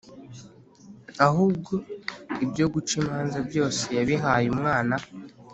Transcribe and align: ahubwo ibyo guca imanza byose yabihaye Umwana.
ahubwo 1.25 1.73
ibyo 2.43 2.65
guca 2.73 2.93
imanza 3.01 3.37
byose 3.49 3.83
yabihaye 3.97 4.47
Umwana. 4.55 4.95